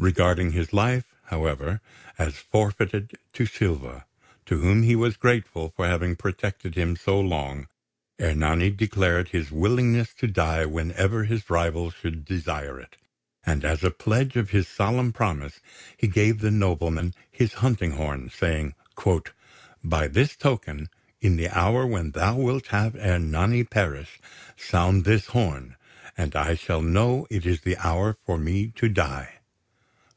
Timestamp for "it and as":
12.78-13.82